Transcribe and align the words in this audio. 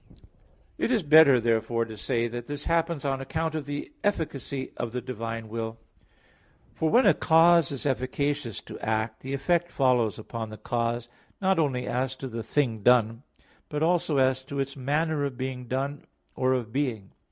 It 0.79 0.89
is 0.89 1.03
better 1.03 1.39
therefore 1.39 1.85
to 1.85 1.95
say 1.95 2.27
that 2.27 2.47
this 2.47 2.63
happens 2.63 3.05
on 3.05 3.21
account 3.21 3.53
of 3.53 3.67
the 3.67 3.93
efficacy 4.03 4.71
of 4.75 4.93
the 4.93 4.99
divine 4.99 5.47
will. 5.47 5.77
For 6.73 6.89
when 6.89 7.05
a 7.05 7.13
cause 7.13 7.71
is 7.71 7.85
efficacious 7.85 8.61
to 8.61 8.79
act, 8.79 9.19
the 9.21 9.35
effect 9.35 9.69
follows 9.69 10.17
upon 10.17 10.49
the 10.49 10.57
cause, 10.57 11.07
not 11.39 11.59
only 11.59 11.85
as 11.85 12.15
to 12.15 12.27
the 12.27 12.41
thing 12.41 12.81
done, 12.81 13.21
but 13.69 13.83
also 13.83 14.17
as 14.17 14.43
to 14.45 14.59
its 14.59 14.75
manner 14.75 15.23
of 15.23 15.37
being 15.37 15.67
done 15.67 16.05
or 16.35 16.53
of 16.53 16.73
being. 16.73 17.11